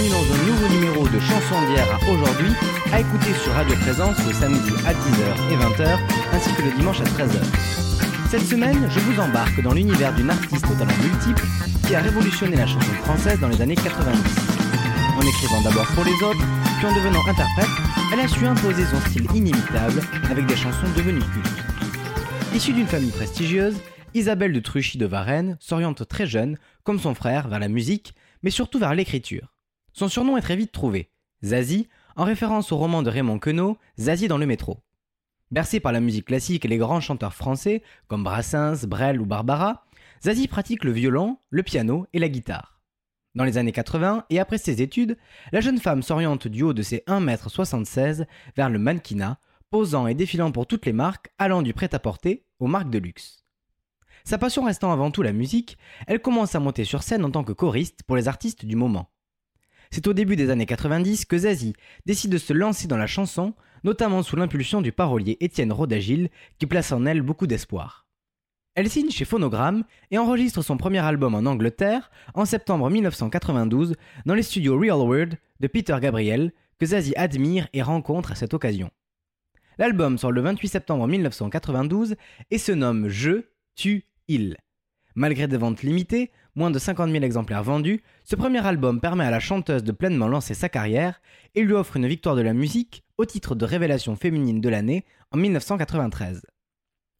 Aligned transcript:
bienvenue 0.00 0.10
dans 0.10 0.34
un 0.34 0.46
nouveau 0.46 0.68
numéro 0.74 1.08
de 1.08 1.20
Chansons 1.20 1.60
d'hier 1.66 1.86
à 1.92 2.10
aujourd'hui, 2.10 2.52
à 2.92 3.00
écouter 3.00 3.34
sur 3.42 3.52
Radio 3.52 3.74
Présence 3.76 4.16
le 4.26 4.32
samedi 4.32 4.70
à 4.86 4.94
10h 4.94 5.52
et 5.52 5.56
20h, 5.56 5.98
ainsi 6.32 6.54
que 6.54 6.62
le 6.62 6.70
dimanche 6.72 7.00
à 7.00 7.04
13h. 7.04 7.42
Cette 8.30 8.46
semaine, 8.46 8.88
je 8.90 9.00
vous 9.00 9.20
embarque 9.20 9.60
dans 9.62 9.74
l'univers 9.74 10.14
d'une 10.14 10.30
artiste 10.30 10.64
au 10.70 10.74
talent 10.74 10.96
multiple 11.02 11.44
qui 11.86 11.94
a 11.94 12.00
révolutionné 12.00 12.56
la 12.56 12.66
chanson 12.66 12.92
française 13.04 13.40
dans 13.40 13.48
les 13.48 13.60
années 13.60 13.74
90. 13.74 14.18
En 15.18 15.22
écrivant 15.22 15.60
d'abord 15.62 15.86
pour 15.88 16.04
les 16.04 16.22
autres, 16.22 16.46
puis 16.78 16.86
en 16.86 16.94
devenant 16.94 17.26
interprète, 17.26 17.70
elle 18.12 18.20
a 18.20 18.28
su 18.28 18.46
imposer 18.46 18.84
son 18.86 19.00
style 19.00 19.26
inimitable 19.34 20.00
avec 20.30 20.46
des 20.46 20.56
chansons 20.56 20.88
devenues 20.96 21.20
cultes. 21.20 22.54
Issue 22.54 22.72
d'une 22.72 22.86
famille 22.86 23.10
prestigieuse, 23.10 23.76
Isabelle 24.14 24.52
de 24.52 24.60
Truchy 24.60 24.98
de 24.98 25.06
Varennes 25.06 25.58
s'oriente 25.60 26.08
très 26.08 26.26
jeune, 26.26 26.56
comme 26.84 27.00
son 27.00 27.14
frère, 27.14 27.48
vers 27.48 27.58
la 27.60 27.68
musique, 27.68 28.14
mais 28.42 28.50
surtout 28.50 28.78
vers 28.78 28.94
l'écriture. 28.94 29.48
Son 29.92 30.08
surnom 30.08 30.36
est 30.36 30.42
très 30.42 30.56
vite 30.56 30.72
trouvé, 30.72 31.10
Zazie, 31.44 31.88
en 32.16 32.24
référence 32.24 32.72
au 32.72 32.76
roman 32.76 33.02
de 33.02 33.10
Raymond 33.10 33.38
Queneau, 33.38 33.76
Zazie 33.98 34.28
dans 34.28 34.38
le 34.38 34.46
métro. 34.46 34.78
Bercée 35.50 35.80
par 35.80 35.92
la 35.92 36.00
musique 36.00 36.26
classique 36.26 36.64
et 36.64 36.68
les 36.68 36.78
grands 36.78 37.00
chanteurs 37.00 37.34
français, 37.34 37.82
comme 38.06 38.22
Brassens, 38.22 38.86
Brel 38.86 39.20
ou 39.20 39.26
Barbara, 39.26 39.84
Zazie 40.22 40.48
pratique 40.48 40.84
le 40.84 40.92
violon, 40.92 41.38
le 41.50 41.62
piano 41.62 42.06
et 42.12 42.18
la 42.18 42.28
guitare. 42.28 42.80
Dans 43.34 43.44
les 43.44 43.58
années 43.58 43.72
80 43.72 44.26
et 44.30 44.38
après 44.38 44.58
ses 44.58 44.82
études, 44.82 45.16
la 45.52 45.60
jeune 45.60 45.78
femme 45.78 46.02
s'oriente 46.02 46.46
du 46.46 46.62
haut 46.62 46.72
de 46.72 46.82
ses 46.82 47.04
1m76 47.06 48.26
vers 48.56 48.70
le 48.70 48.78
mannequinat, 48.78 49.38
posant 49.70 50.06
et 50.06 50.14
défilant 50.14 50.50
pour 50.52 50.66
toutes 50.66 50.86
les 50.86 50.92
marques, 50.92 51.30
allant 51.38 51.62
du 51.62 51.72
prêt-à-porter 51.72 52.44
aux 52.58 52.66
marques 52.66 52.90
de 52.90 52.98
luxe. 52.98 53.44
Sa 54.24 54.36
passion 54.36 54.64
restant 54.64 54.92
avant 54.92 55.10
tout 55.10 55.22
la 55.22 55.32
musique, 55.32 55.78
elle 56.06 56.20
commence 56.20 56.54
à 56.54 56.60
monter 56.60 56.84
sur 56.84 57.02
scène 57.02 57.24
en 57.24 57.30
tant 57.30 57.44
que 57.44 57.52
choriste 57.52 58.02
pour 58.02 58.16
les 58.16 58.28
artistes 58.28 58.66
du 58.66 58.76
moment. 58.76 59.10
C'est 59.92 60.06
au 60.06 60.12
début 60.12 60.36
des 60.36 60.50
années 60.50 60.66
90 60.66 61.24
que 61.24 61.36
Zazie 61.36 61.74
décide 62.06 62.30
de 62.30 62.38
se 62.38 62.52
lancer 62.52 62.86
dans 62.86 62.96
la 62.96 63.08
chanson, 63.08 63.54
notamment 63.82 64.22
sous 64.22 64.36
l'impulsion 64.36 64.82
du 64.82 64.92
parolier 64.92 65.36
Étienne 65.40 65.72
Rodagil, 65.72 66.30
qui 66.58 66.66
place 66.66 66.92
en 66.92 67.06
elle 67.06 67.22
beaucoup 67.22 67.48
d'espoir. 67.48 68.06
Elle 68.76 68.88
signe 68.88 69.10
chez 69.10 69.24
Phonogram 69.24 69.82
et 70.12 70.18
enregistre 70.18 70.62
son 70.62 70.76
premier 70.76 71.00
album 71.00 71.34
en 71.34 71.44
Angleterre 71.44 72.12
en 72.34 72.44
septembre 72.44 72.88
1992 72.88 73.96
dans 74.26 74.34
les 74.34 74.44
studios 74.44 74.78
Real 74.78 74.98
World 74.98 75.38
de 75.58 75.66
Peter 75.66 75.96
Gabriel, 76.00 76.52
que 76.78 76.86
Zazie 76.86 77.16
admire 77.16 77.66
et 77.72 77.82
rencontre 77.82 78.30
à 78.30 78.36
cette 78.36 78.54
occasion. 78.54 78.90
L'album 79.76 80.18
sort 80.18 80.30
le 80.30 80.40
28 80.40 80.68
septembre 80.68 81.08
1992 81.08 82.14
et 82.52 82.58
se 82.58 82.70
nomme 82.70 83.08
Je, 83.08 83.42
tu, 83.74 84.04
il. 84.28 84.56
Malgré 85.16 85.48
des 85.48 85.56
ventes 85.56 85.82
limitées, 85.82 86.30
moins 86.60 86.70
de 86.70 86.78
50 86.78 87.10
000 87.10 87.24
exemplaires 87.24 87.62
vendus, 87.62 88.02
ce 88.22 88.36
premier 88.36 88.64
album 88.66 89.00
permet 89.00 89.24
à 89.24 89.30
la 89.30 89.40
chanteuse 89.40 89.82
de 89.82 89.92
pleinement 89.92 90.28
lancer 90.28 90.52
sa 90.52 90.68
carrière 90.68 91.22
et 91.54 91.62
lui 91.62 91.72
offre 91.72 91.96
une 91.96 92.06
victoire 92.06 92.36
de 92.36 92.42
la 92.42 92.52
musique 92.52 93.02
au 93.16 93.24
titre 93.24 93.54
de 93.54 93.64
révélation 93.64 94.14
féminine 94.14 94.60
de 94.60 94.68
l'année 94.68 95.06
en 95.30 95.38
1993. 95.38 96.42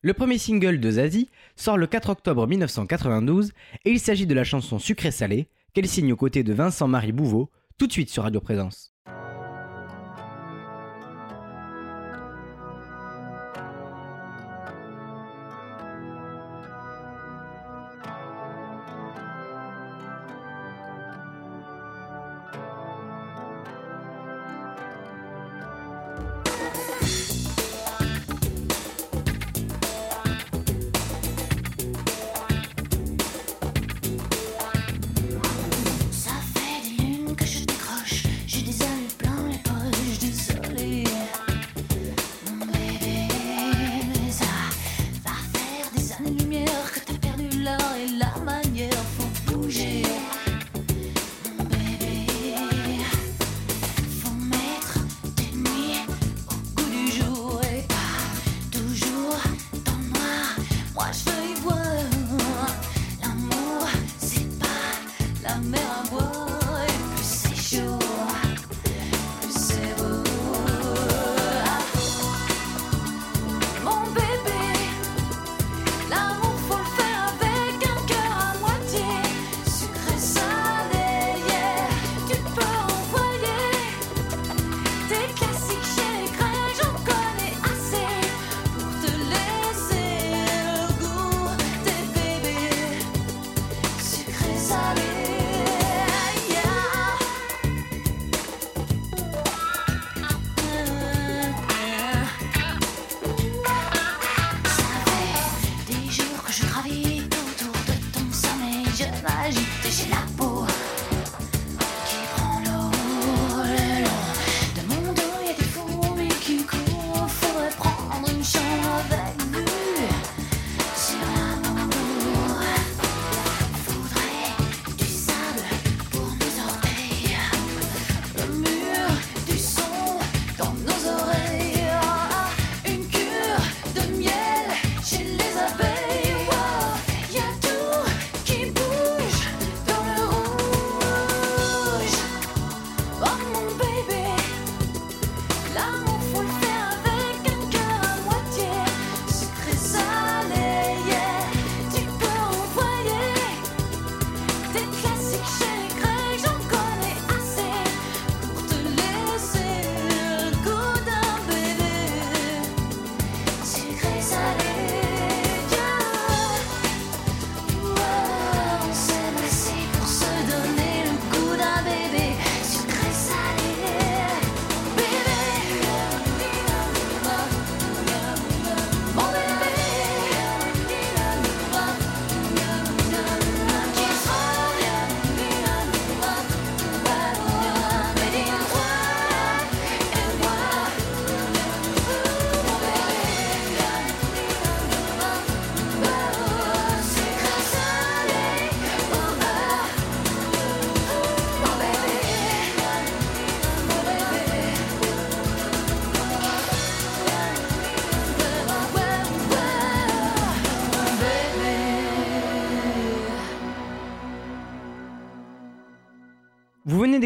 Le 0.03 0.13
premier 0.13 0.37
single 0.37 0.79
de 0.79 0.91
Zazie 0.91 1.31
sort 1.57 1.79
le 1.79 1.87
4 1.87 2.11
octobre 2.11 2.47
1992 2.47 3.53
et 3.87 3.91
il 3.91 3.99
s'agit 3.99 4.27
de 4.27 4.35
la 4.35 4.45
chanson 4.45 4.79
Sucré-salé 4.79 5.49
qu'elle 5.73 5.89
signe 5.89 6.13
aux 6.13 6.17
côtés 6.17 6.43
de 6.43 6.53
Vincent-Marie 6.53 7.13
Bouveau 7.13 7.51
tout 7.79 7.87
de 7.87 7.93
suite 7.93 8.11
sur 8.11 8.25
Radio 8.25 8.43
Présence. 8.43 8.90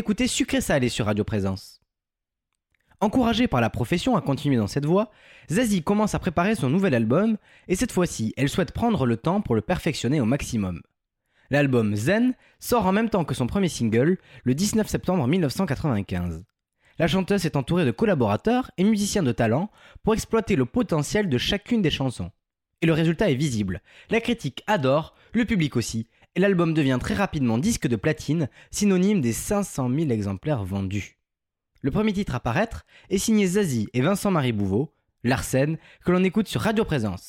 écouter 0.05 0.27
Sucré 0.27 0.61
Salé 0.61 0.91
sur 0.91 1.07
Radio 1.07 1.25
Présence. 1.25 1.81
Encouragée 3.01 3.49
par 3.49 3.63
la 3.63 3.71
profession 3.71 4.17
à 4.17 4.21
continuer 4.21 4.59
dans 4.59 4.67
cette 4.67 4.85
voie, 4.85 5.11
Zazie 5.51 5.83
commence 5.83 6.15
à 6.15 6.19
préparer 6.19 6.55
son 6.55 6.69
nouvel 6.69 6.95
album 6.95 7.39
et 7.69 7.75
cette 7.75 7.91
fois-ci, 7.91 8.35
elle 8.37 8.51
souhaite 8.51 8.73
prendre 8.73 9.07
le 9.07 9.17
temps 9.17 9.41
pour 9.41 9.55
le 9.55 9.63
perfectionner 9.63 10.21
au 10.21 10.27
maximum. 10.27 10.83
L'album 11.49 11.97
Zen 11.97 12.35
sort 12.59 12.85
en 12.85 12.93
même 12.93 13.09
temps 13.09 13.25
que 13.25 13.33
son 13.33 13.47
premier 13.47 13.71
single, 13.71 14.19
le 14.43 14.55
19 14.55 14.87
septembre 14.87 15.27
1995. 15.27 16.45
La 16.99 17.09
chanteuse 17.09 17.47
est 17.47 17.57
entourée 17.57 17.87
de 17.87 17.91
collaborateurs 17.91 18.73
et 18.77 18.85
musiciens 18.85 19.23
de 19.23 19.33
talent 19.33 19.71
pour 20.03 20.13
exploiter 20.13 20.55
le 20.55 20.67
potentiel 20.67 21.31
de 21.31 21.39
chacune 21.39 21.81
des 21.81 21.91
chansons. 21.91 22.31
Et 22.83 22.87
le 22.87 22.93
résultat 22.93 23.31
est 23.31 23.37
visible. 23.37 23.81
La 24.11 24.21
critique 24.21 24.65
adore, 24.67 25.15
le 25.33 25.47
public 25.47 25.77
aussi, 25.77 26.09
et 26.35 26.41
l'album 26.41 26.75
devient 26.75 26.99
très 27.01 27.15
rapidement 27.15 27.59
disque 27.59 27.87
de 27.87 27.97
platine, 27.97 28.49
synonyme 28.71 29.21
des 29.21 29.33
500 29.33 29.89
000 29.89 30.11
exemplaires 30.11 30.65
vendus. 30.65 31.19
Le 31.81 31.91
premier 31.91 32.13
titre 32.13 32.35
à 32.35 32.41
paraître 32.41 32.85
est 33.11 33.19
signé 33.19 33.47
Zazie 33.47 33.89
et 33.93 34.01
Vincent-Marie 34.01 34.53
Bouveau, 34.53 34.95
Larsen, 35.23 35.77
que 36.05 36.13
l'on 36.13 36.25
écoute 36.25 36.49
sur 36.49 36.63
Radio 36.63 36.85
Présence. 36.85 37.29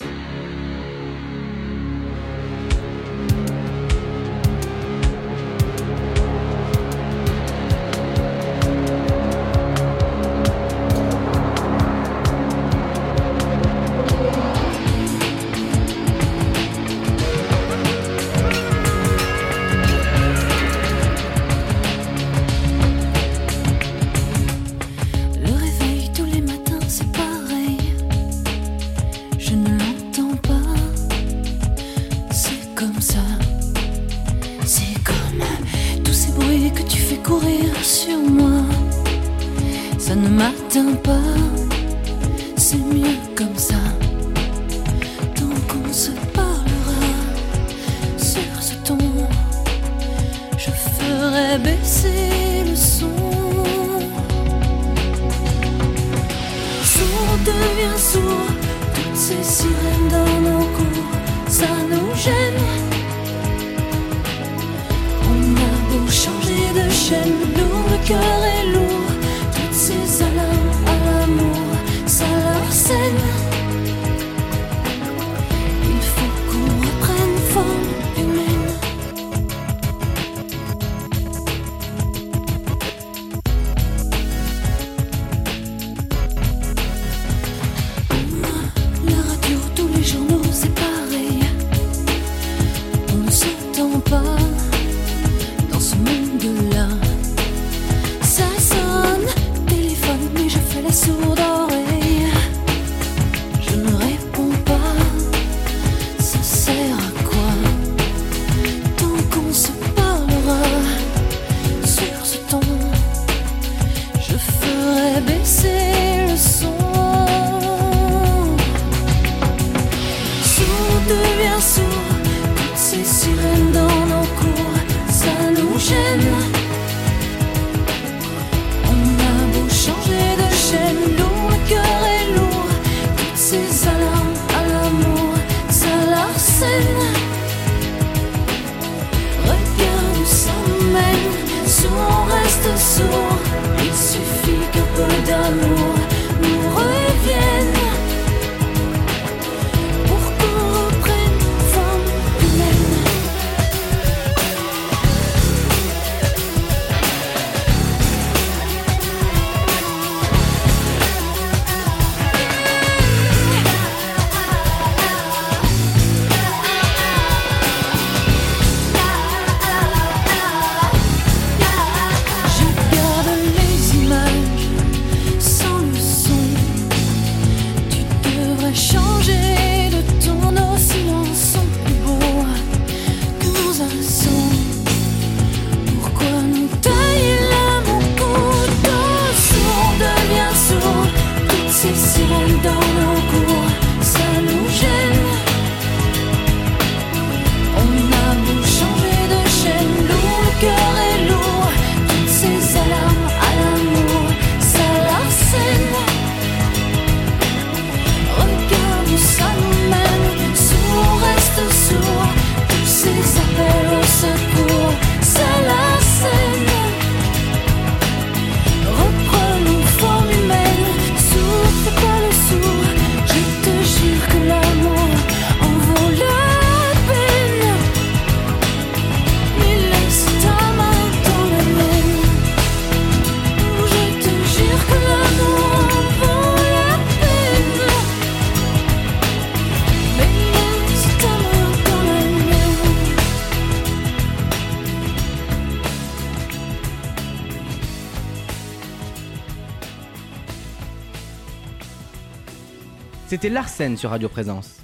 écoutez 253.45 253.54
Larsen 253.54 253.95
sur 253.95 254.09
Radio 254.09 254.28
Présence. 254.28 254.80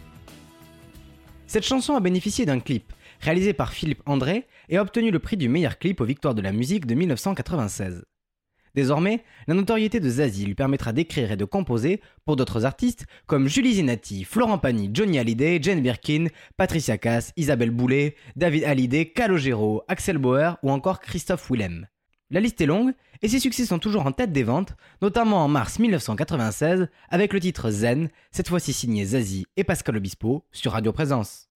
Cette 1.47 1.65
chanson 1.65 1.95
a 1.95 1.99
bénéficié 1.99 2.45
d'un 2.45 2.59
clip, 2.59 2.93
réalisé 3.19 3.53
par 3.53 3.73
Philippe 3.73 4.03
André 4.05 4.45
et 4.69 4.77
a 4.77 4.83
obtenu 4.83 5.09
le 5.09 5.17
prix 5.17 5.35
du 5.35 5.49
meilleur 5.49 5.79
clip 5.79 5.99
aux 5.99 6.05
Victoires 6.05 6.35
de 6.35 6.43
la 6.43 6.51
musique 6.51 6.85
de 6.85 6.93
1996. 6.93 8.03
Désormais, 8.75 9.23
la 9.47 9.55
notoriété 9.55 9.99
de 9.99 10.07
Zazie 10.07 10.45
lui 10.45 10.53
permettra 10.53 10.93
d'écrire 10.93 11.31
et 11.31 11.37
de 11.37 11.45
composer 11.45 12.01
pour 12.23 12.35
d'autres 12.35 12.63
artistes 12.63 13.07
comme 13.25 13.47
Julie 13.47 13.73
Zinati, 13.73 14.25
Florent 14.25 14.59
Pagny, 14.59 14.91
Johnny 14.93 15.17
Hallyday, 15.17 15.57
Jane 15.59 15.81
Birkin, 15.81 16.27
Patricia 16.55 16.99
Cass, 16.99 17.33
Isabelle 17.37 17.71
Boulet, 17.71 18.15
David 18.35 18.65
Hallyday, 18.65 19.11
Calogero, 19.11 19.81
Axel 19.87 20.19
Bauer 20.19 20.57
ou 20.61 20.69
encore 20.69 20.99
Christophe 20.99 21.49
Willem. 21.49 21.87
La 22.33 22.39
liste 22.39 22.61
est 22.61 22.65
longue 22.65 22.93
et 23.21 23.27
ses 23.27 23.39
succès 23.39 23.65
sont 23.65 23.77
toujours 23.77 24.05
en 24.05 24.13
tête 24.13 24.31
des 24.31 24.43
ventes, 24.43 24.77
notamment 25.01 25.43
en 25.43 25.49
mars 25.49 25.79
1996 25.79 26.87
avec 27.09 27.33
le 27.33 27.41
titre 27.41 27.69
Zen, 27.69 28.07
cette 28.31 28.47
fois-ci 28.47 28.71
signé 28.71 29.03
Zazie 29.03 29.47
et 29.57 29.65
Pascal 29.65 29.97
Obispo 29.97 30.45
sur 30.53 30.71
Radio 30.71 30.93
Présence. 30.93 31.50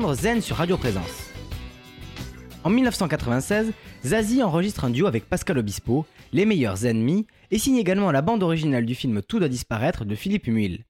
Zen 0.00 0.40
sur 0.40 0.56
Radio 0.56 0.76
Présence. 0.76 1.30
En 2.62 2.70
1996, 2.70 3.72
Zazie 4.04 4.42
enregistre 4.44 4.84
un 4.84 4.90
duo 4.90 5.06
avec 5.06 5.28
Pascal 5.28 5.58
Obispo, 5.58 6.06
Les 6.32 6.46
meilleurs 6.46 6.86
ennemis, 6.86 7.26
et 7.50 7.58
signe 7.58 7.76
également 7.76 8.12
la 8.12 8.22
bande 8.22 8.44
originale 8.44 8.86
du 8.86 8.94
film 8.94 9.22
Tout 9.22 9.40
doit 9.40 9.48
disparaître 9.48 10.04
de 10.04 10.14
Philippe 10.14 10.46
Muil. 10.46 10.84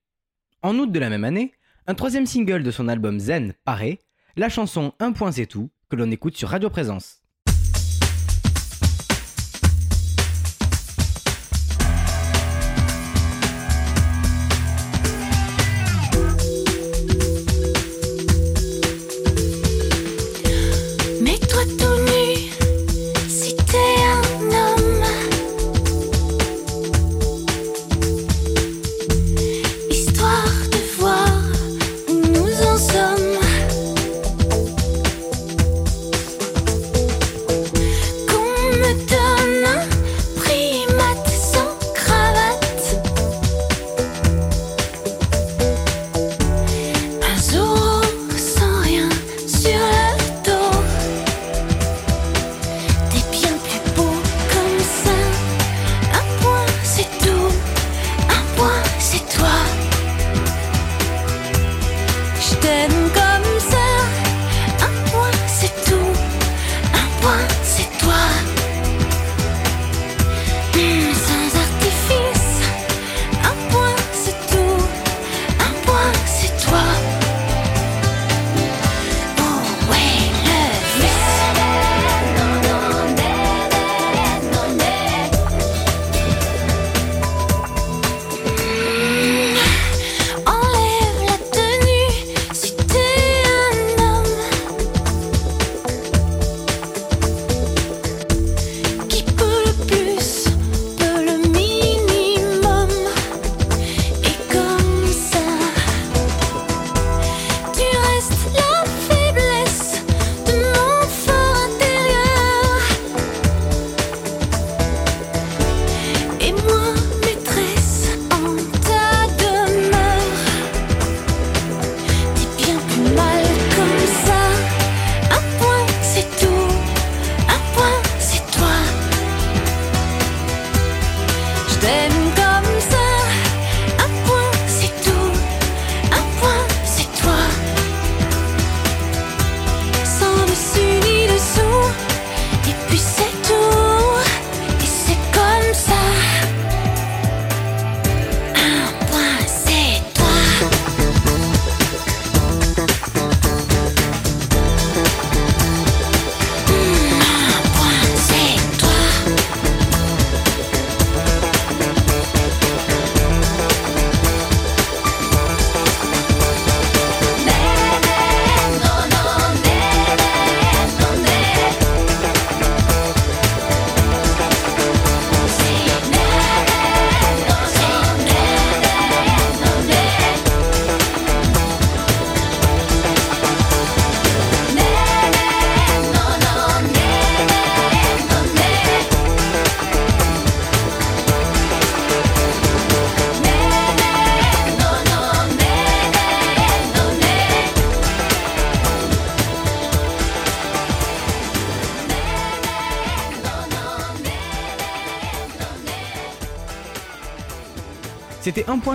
En 0.62 0.78
août 0.78 0.92
de 0.92 0.98
la 0.98 1.08
même 1.08 1.24
année, 1.24 1.52
un 1.86 1.94
troisième 1.94 2.26
single 2.26 2.62
de 2.62 2.70
son 2.70 2.86
album 2.86 3.18
Zen 3.18 3.54
paraît, 3.64 3.98
la 4.36 4.50
chanson 4.50 4.92
Un 5.00 5.12
point 5.12 5.32
c'est 5.32 5.46
tout, 5.46 5.70
que 5.88 5.96
l'on 5.96 6.10
écoute 6.10 6.36
sur 6.36 6.50
Radio 6.50 6.68
Présence. 6.68 7.17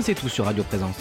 C'est 0.01 0.15
tout 0.15 0.29
sur 0.29 0.45
Radio 0.45 0.63
Présence. 0.63 0.97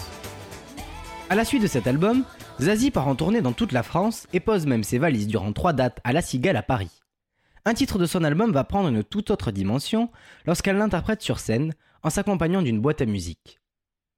À 1.30 1.34
la 1.34 1.44
suite 1.44 1.62
de 1.62 1.66
cet 1.66 1.86
album, 1.86 2.24
Zazie 2.60 2.90
part 2.90 3.08
en 3.08 3.14
tournée 3.14 3.40
dans 3.40 3.52
toute 3.52 3.72
la 3.72 3.82
France 3.82 4.26
et 4.32 4.40
pose 4.40 4.66
même 4.66 4.84
ses 4.84 4.98
valises 4.98 5.26
durant 5.26 5.52
trois 5.52 5.72
dates 5.72 5.98
à 6.04 6.12
La 6.12 6.20
Cigale 6.20 6.56
à 6.56 6.62
Paris. 6.62 7.00
Un 7.64 7.74
titre 7.74 7.98
de 7.98 8.06
son 8.06 8.22
album 8.22 8.52
va 8.52 8.64
prendre 8.64 8.88
une 8.88 9.02
toute 9.02 9.30
autre 9.30 9.50
dimension 9.50 10.10
lorsqu'elle 10.46 10.76
l'interprète 10.76 11.22
sur 11.22 11.38
scène 11.38 11.74
en 12.02 12.10
s'accompagnant 12.10 12.60
d'une 12.60 12.80
boîte 12.80 13.00
à 13.00 13.06
musique. 13.06 13.60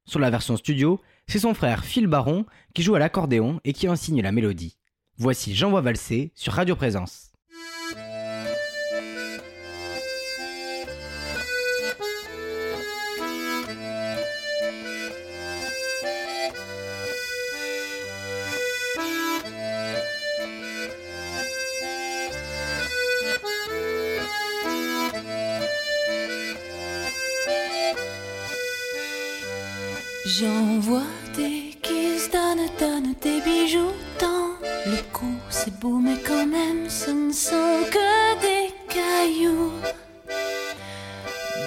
Sur 0.06 0.18
la 0.18 0.30
version 0.30 0.56
studio, 0.56 1.00
c'est 1.28 1.38
son 1.38 1.54
frère 1.54 1.84
Phil 1.84 2.06
Baron 2.06 2.44
qui 2.74 2.82
joue 2.82 2.94
à 2.94 2.98
l'accordéon 2.98 3.60
et 3.64 3.72
qui 3.72 3.88
en 3.88 3.96
signe 3.96 4.22
la 4.22 4.32
mélodie. 4.32 4.76
Voici 5.16 5.54
J'envoie 5.54 5.82
valser 5.82 6.32
sur 6.34 6.52
Radio 6.52 6.74
Présence. 6.74 7.30
J'envoie 30.36 31.12
des 31.36 31.76
kisses, 31.80 32.28
donne, 32.32 32.66
donne 32.80 33.14
des 33.20 33.40
bijoux 33.40 33.92
dans 34.18 34.50
le 34.84 34.96
cou. 35.12 35.32
C'est 35.48 35.78
beau, 35.78 35.98
mais 35.98 36.16
quand 36.26 36.46
même, 36.46 36.90
ce 36.90 37.12
ne 37.12 37.30
sont 37.30 37.84
que 37.88 38.40
des 38.40 38.74
cailloux. 38.88 39.70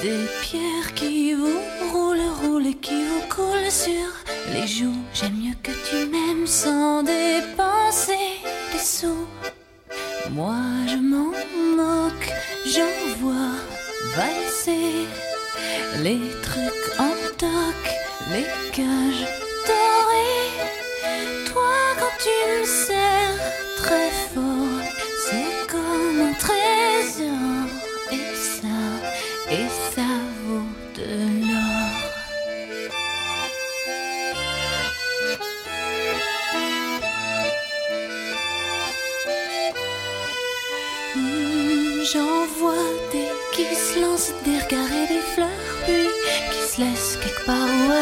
Des 0.02 0.26
pierres 0.42 0.94
qui 0.96 1.34
vous 1.34 1.60
roulent, 1.94 2.34
roulent 2.42 2.68
et 2.68 2.74
qui 2.74 3.06
vous 3.06 3.22
coulent 3.30 3.72
sur 3.72 4.10
les 4.52 4.68
joues. 4.68 5.02
J'aime 5.14 5.38
mieux 5.38 5.56
que 5.64 5.72
tu 5.90 6.06
m'aimes 6.12 6.48
sans 6.48 7.04
dépenser 7.04 8.42
des 8.74 8.80
sous. 8.80 9.28
Moi, 10.32 10.58
je 10.88 10.98
m'en 10.98 11.32
moque, 11.78 12.34
j'envoie 12.66 13.56
valser 14.18 15.08
les 16.04 16.20
trucs 16.42 17.00
en 17.00 17.14
toc 17.38 18.07
les 18.30 18.46
cages 18.74 19.47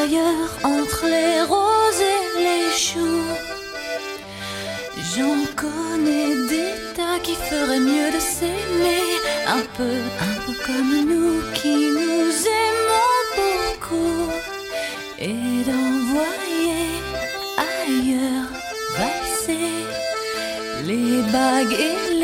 ailleurs 0.05 0.51
entre 0.63 1.05
les 1.05 1.41
roses 1.41 2.03
et 2.15 2.39
les 2.47 2.71
choux. 2.77 3.27
J'en 5.15 5.37
connais 5.55 6.35
des 6.49 6.73
tas 6.95 7.19
qui 7.23 7.35
feraient 7.35 7.79
mieux 7.79 8.11
de 8.15 8.19
s'aimer 8.19 9.07
un 9.47 9.63
peu, 9.77 9.97
un 10.27 10.35
peu 10.45 10.53
comme 10.65 10.93
nous 11.11 11.41
qui 11.53 11.75
nous 11.99 12.29
aimons 12.67 13.15
beaucoup 13.35 14.31
et 15.19 15.63
d'envoyer 15.69 16.85
ailleurs 17.57 18.49
valser 18.97 19.73
les 20.83 21.21
bagues 21.31 21.77
et 21.79 22.14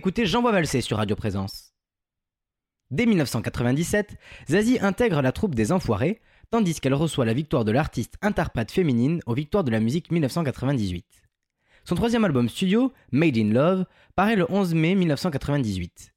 d'écouter 0.00 0.24
J'envoie 0.24 0.52
valser 0.52 0.80
sur 0.80 0.96
Radio 0.96 1.14
Présence. 1.14 1.74
Dès 2.90 3.04
1997, 3.04 4.16
Zazie 4.48 4.78
intègre 4.80 5.20
la 5.20 5.30
troupe 5.30 5.54
des 5.54 5.72
Enfoirés, 5.72 6.22
tandis 6.50 6.80
qu'elle 6.80 6.94
reçoit 6.94 7.26
la 7.26 7.34
victoire 7.34 7.66
de 7.66 7.70
l'artiste 7.70 8.14
interprète 8.22 8.72
féminine 8.72 9.20
aux 9.26 9.34
Victoires 9.34 9.62
de 9.62 9.70
la 9.70 9.78
musique 9.78 10.10
1998. 10.10 11.04
Son 11.84 11.96
troisième 11.96 12.24
album 12.24 12.48
studio, 12.48 12.94
Made 13.12 13.36
in 13.36 13.52
Love, 13.52 13.84
paraît 14.16 14.36
le 14.36 14.50
11 14.50 14.72
mai 14.72 14.94
1998. 14.94 16.14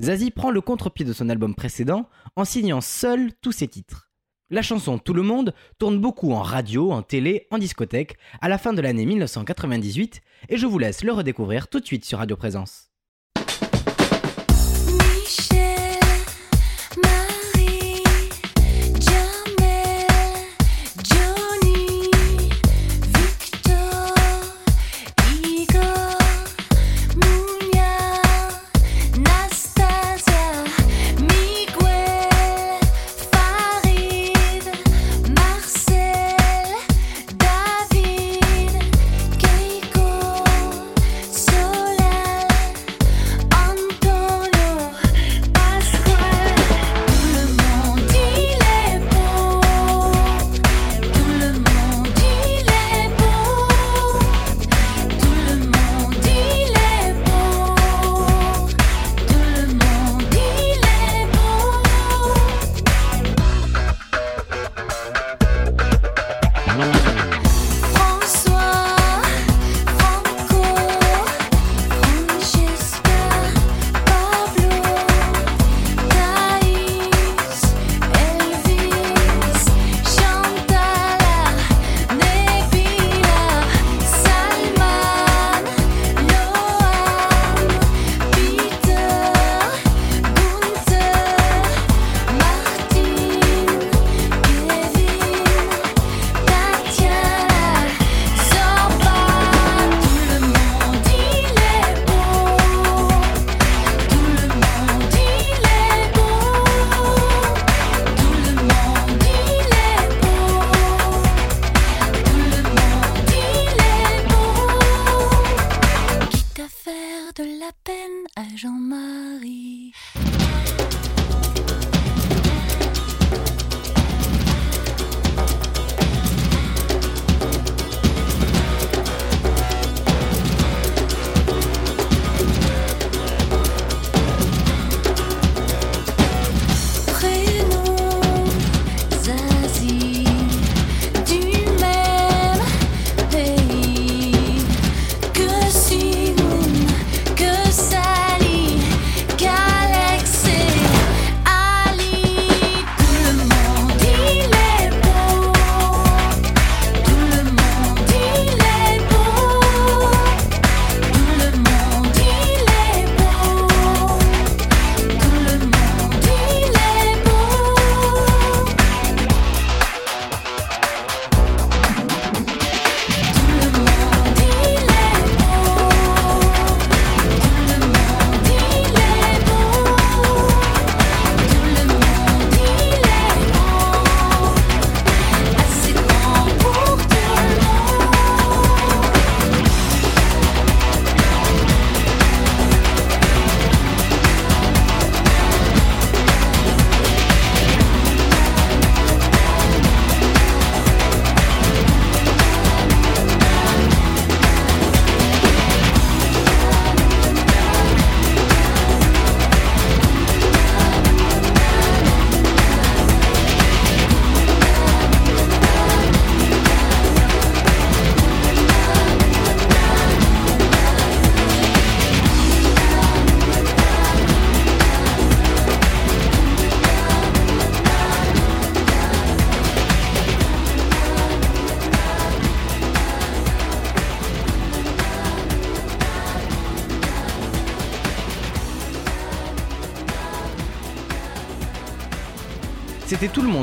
Zazie 0.00 0.30
prend 0.30 0.50
le 0.50 0.62
contre-pied 0.62 1.04
de 1.04 1.12
son 1.12 1.28
album 1.28 1.54
précédent 1.54 2.08
en 2.36 2.46
signant 2.46 2.80
seul 2.80 3.34
tous 3.42 3.52
ses 3.52 3.68
titres. 3.68 4.10
La 4.48 4.62
chanson 4.62 4.96
Tout 4.96 5.12
le 5.12 5.20
monde 5.20 5.52
tourne 5.78 6.00
beaucoup 6.00 6.32
en 6.32 6.40
radio, 6.40 6.90
en 6.90 7.02
télé, 7.02 7.48
en 7.50 7.58
discothèque 7.58 8.16
à 8.40 8.48
la 8.48 8.56
fin 8.56 8.72
de 8.72 8.80
l'année 8.80 9.04
1998 9.04 10.22
et 10.48 10.56
je 10.56 10.64
vous 10.64 10.78
laisse 10.78 11.04
le 11.04 11.12
redécouvrir 11.12 11.68
tout 11.68 11.80
de 11.80 11.86
suite 11.86 12.06
sur 12.06 12.16
Radio 12.16 12.34
Présence. 12.34 12.85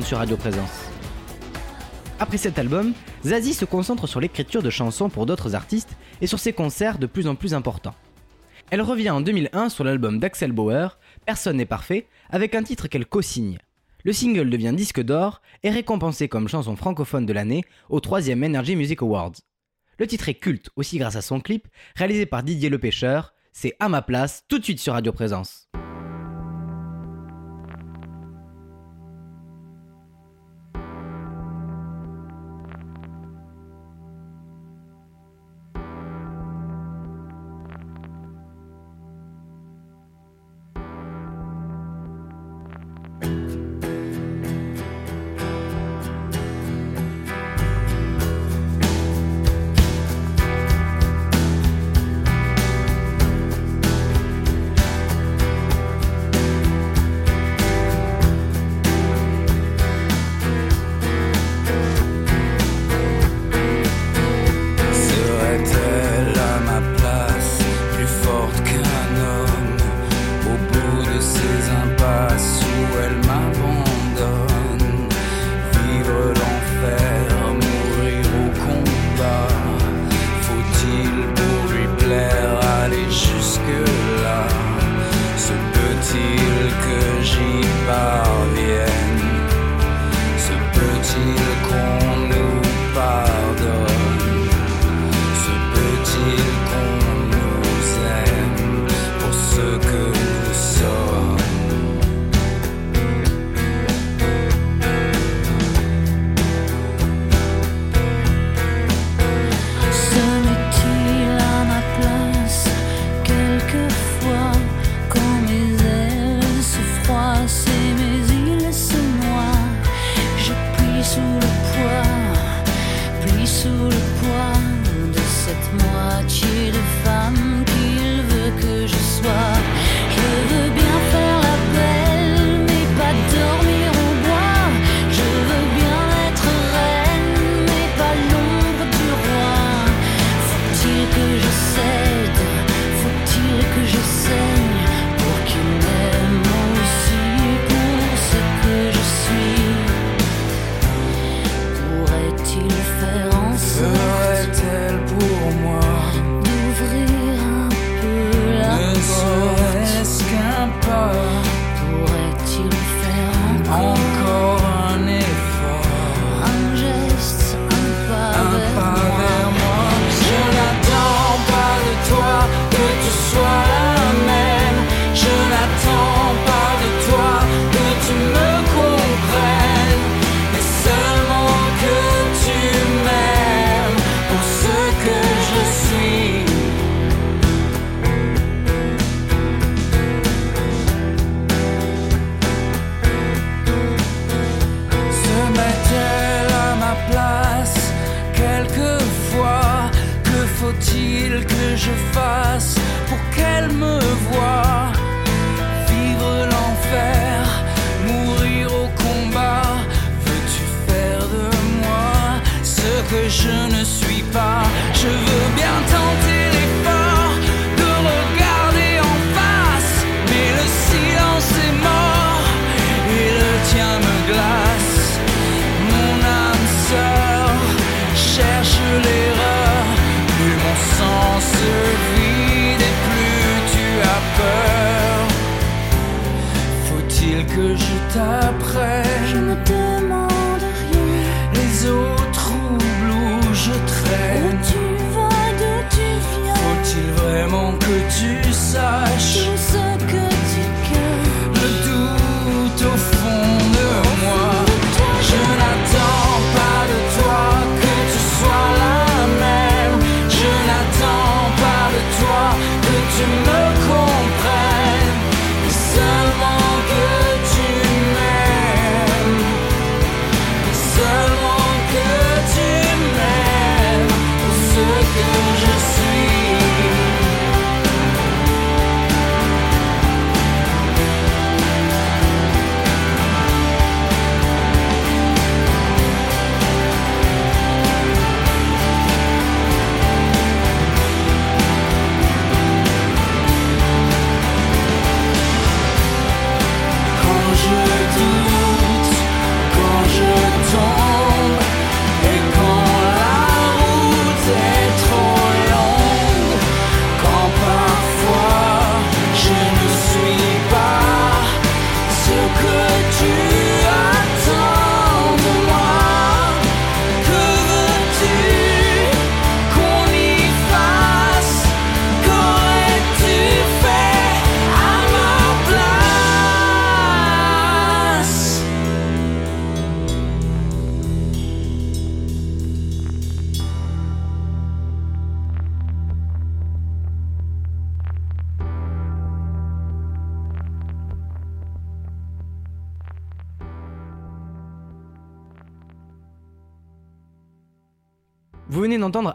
Sur 0.01 0.17
Radio 0.17 0.35
Présence. 0.35 0.89
Après 2.19 2.37
cet 2.37 2.57
album, 2.57 2.93
Zazie 3.23 3.53
se 3.53 3.65
concentre 3.65 4.07
sur 4.07 4.19
l'écriture 4.19 4.63
de 4.63 4.69
chansons 4.71 5.09
pour 5.09 5.25
d'autres 5.25 5.53
artistes 5.53 5.95
et 6.19 6.27
sur 6.27 6.39
ses 6.39 6.51
concerts 6.51 6.97
de 6.97 7.05
plus 7.05 7.27
en 7.27 7.35
plus 7.35 7.53
importants. 7.53 7.93
Elle 8.71 8.81
revient 8.81 9.11
en 9.11 9.21
2001 9.21 9.69
sur 9.69 9.83
l'album 9.83 10.19
d'Axel 10.19 10.51
Bauer, 10.51 10.97
Personne 11.25 11.57
n'est 11.57 11.65
parfait, 11.65 12.07
avec 12.31 12.55
un 12.55 12.63
titre 12.63 12.87
qu'elle 12.87 13.05
co-signe. 13.05 13.59
Le 14.03 14.13
single 14.13 14.49
devient 14.49 14.73
disque 14.75 15.01
d'or 15.01 15.41
et 15.61 15.69
récompensé 15.69 16.27
comme 16.27 16.47
chanson 16.47 16.75
francophone 16.75 17.25
de 17.25 17.33
l'année 17.33 17.63
au 17.89 17.99
3ème 17.99 18.43
Energy 18.43 18.75
Music 18.75 19.01
Awards. 19.03 19.33
Le 19.99 20.07
titre 20.07 20.27
est 20.27 20.33
culte 20.33 20.69
aussi 20.75 20.97
grâce 20.97 21.15
à 21.15 21.21
son 21.21 21.39
clip, 21.39 21.67
réalisé 21.95 22.25
par 22.25 22.41
Didier 22.41 22.69
Le 22.69 22.79
Pêcheur, 22.79 23.33
c'est 23.51 23.75
à 23.79 23.89
ma 23.89 24.01
place 24.01 24.43
tout 24.47 24.57
de 24.57 24.63
suite 24.63 24.79
sur 24.79 24.93
Radio 24.93 25.11
Présence. 25.11 25.69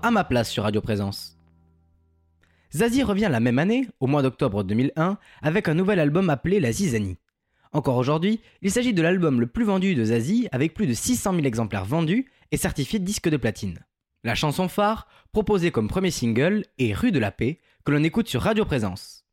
À 0.08 0.10
ma 0.10 0.24
place 0.24 0.48
sur 0.48 0.62
Radio 0.62 0.80
Présence. 0.80 1.36
Zazie 2.74 3.02
revient 3.02 3.28
la 3.30 3.40
même 3.40 3.58
année, 3.58 3.86
au 4.00 4.06
mois 4.06 4.22
d'octobre 4.22 4.64
2001, 4.64 5.18
avec 5.42 5.68
un 5.68 5.74
nouvel 5.74 6.00
album 6.00 6.30
appelé 6.30 6.60
La 6.60 6.72
Zizanie. 6.72 7.18
Encore 7.72 7.98
aujourd'hui, 7.98 8.40
il 8.62 8.70
s'agit 8.70 8.94
de 8.94 9.02
l'album 9.02 9.38
le 9.38 9.46
plus 9.46 9.66
vendu 9.66 9.94
de 9.94 10.06
Zazie 10.06 10.48
avec 10.50 10.72
plus 10.72 10.86
de 10.86 10.94
600 10.94 11.34
000 11.34 11.44
exemplaires 11.44 11.84
vendus 11.84 12.30
et 12.52 12.56
certifié 12.56 12.98
disque 12.98 13.28
de 13.28 13.36
platine. 13.36 13.80
La 14.24 14.34
chanson 14.34 14.66
phare, 14.68 15.08
proposée 15.32 15.70
comme 15.70 15.88
premier 15.88 16.10
single, 16.10 16.64
est 16.78 16.94
Rue 16.94 17.12
de 17.12 17.18
la 17.18 17.30
Paix, 17.30 17.60
que 17.84 17.92
l'on 17.92 18.02
écoute 18.02 18.28
sur 18.28 18.40
Radio 18.40 18.64
Présence. 18.64 19.26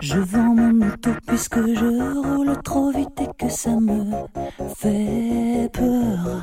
Je 0.00 0.18
vends 0.18 0.54
mon 0.54 0.86
auto 0.86 1.10
puisque 1.26 1.58
je 1.58 2.22
roule 2.22 2.56
trop 2.62 2.90
vite 2.90 3.20
et 3.20 3.28
que 3.38 3.50
ça 3.50 3.70
me 3.70 4.12
fait 4.76 5.70
peur. 5.72 6.42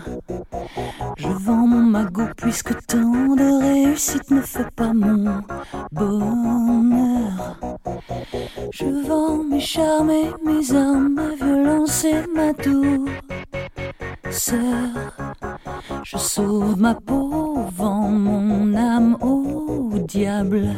Je 1.17 1.27
vends 1.27 1.67
mon 1.67 1.83
magot 1.83 2.27
puisque 2.37 2.73
tant 2.87 3.35
de 3.35 3.61
réussite 3.61 4.31
ne 4.31 4.41
fait 4.41 4.69
pas 4.75 4.93
mon 4.93 5.41
bonheur. 5.91 7.57
Je 8.71 8.85
vends 9.07 9.43
mes 9.43 9.59
charmes 9.59 10.11
et 10.11 10.31
mes 10.45 10.75
armes, 10.75 11.09
ma 11.09 11.29
violence 11.35 12.05
et 12.05 12.25
ma 12.35 12.53
douceur. 12.53 13.11
Je 16.03 16.17
sauve 16.17 16.79
ma 16.79 16.95
peau, 16.95 17.65
vends 17.75 18.09
mon 18.09 18.75
âme 18.75 19.17
au 19.21 19.91
diable. 20.07 20.69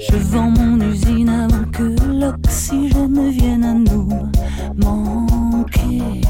Je 0.00 0.16
vends 0.16 0.50
mon 0.50 0.80
usine 0.80 1.28
avant 1.28 1.64
que 1.72 1.94
l'oxygène 2.06 3.12
ne 3.12 3.30
vienne 3.30 3.64
à 3.64 3.74
nous 3.74 4.08
manquer. 4.76 6.22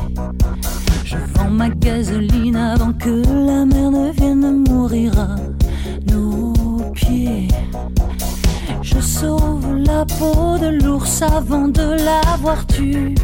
Je 1.04 1.16
vends 1.34 1.50
ma 1.50 1.68
gasoline 1.68 2.56
avant 2.56 2.92
que 2.94 3.10
la 3.10 3.66
mer 3.66 3.90
ne 3.90 4.10
vienne 4.12 4.64
mourir 4.68 5.18
à 5.18 5.36
nos 6.10 6.54
pieds. 6.94 7.48
Je 8.82 9.00
sauve 9.00 9.76
la 9.76 10.06
peau 10.06 10.56
de 10.58 10.82
l'ours 10.82 11.20
avant 11.22 11.68
de 11.68 12.04
l'avoir 12.04 12.66
tué. 12.66 13.14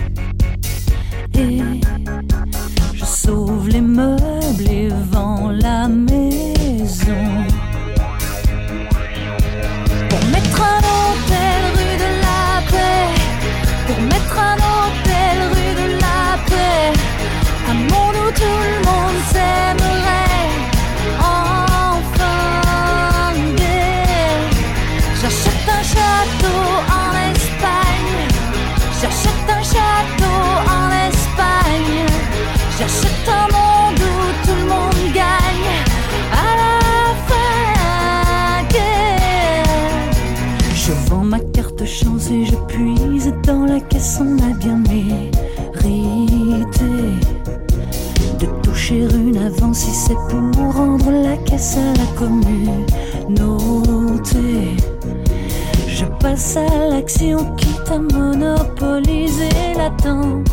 Je 55.88 56.04
passe 56.20 56.56
à 56.56 56.88
l'action 56.88 57.54
quitte 57.56 57.90
à 57.90 57.98
monopoliser 57.98 59.48
l'attention 59.76 60.44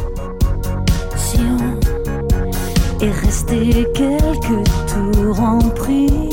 et 3.02 3.10
rester 3.10 3.88
quelques 3.94 4.64
tours 4.88 5.40
en 5.40 5.60
prison. 5.60 6.31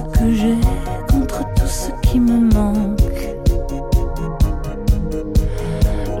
Que 0.00 0.32
j'ai 0.32 0.60
contre 1.08 1.40
tout 1.54 1.66
ce 1.66 1.90
qui 2.02 2.20
me 2.20 2.52
manque. 2.54 3.00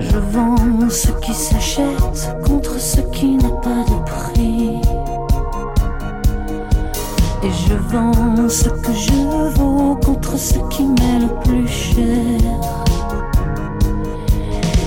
Je 0.00 0.16
je 0.16 0.38
vends 0.38 0.88
ce 0.88 1.08
qui 1.20 1.34
s'achète 1.34 2.36
contre 2.42 2.80
ce 2.80 3.02
qui 3.12 3.36
n'a 3.36 3.50
pas 3.50 3.84
de 3.90 3.98
prix. 4.06 4.80
Et 7.42 7.50
je 7.68 7.74
vends 7.90 8.48
ce 8.48 8.70
que 8.70 8.92
je 8.94 9.58
vaux 9.58 9.96
contre 9.96 10.38
ce 10.38 10.58
qui 10.70 10.84
m'est 10.84 11.20
le 11.20 11.28
plus 11.44 11.68
cher. 11.68 12.40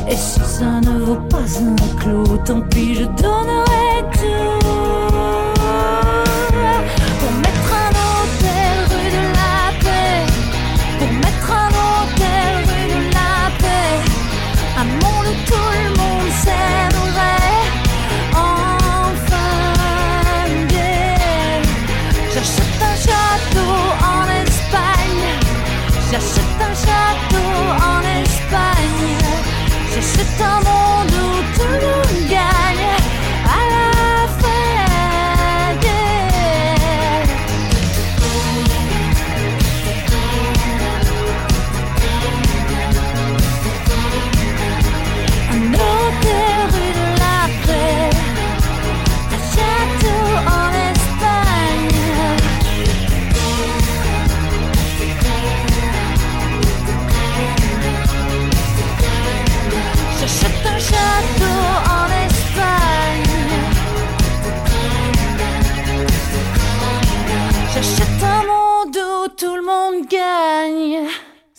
Et 0.08 0.16
si 0.16 0.40
ça 0.40 0.82
ne 0.82 1.00
vaut 1.06 1.22
pas 1.30 1.48
un 1.62 2.00
clou, 2.00 2.38
tant 2.44 2.62
pis, 2.62 2.96
je 2.96 3.06
donnerai 3.06 4.04
tout. 4.14 4.89